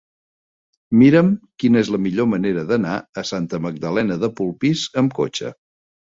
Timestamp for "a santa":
3.23-3.59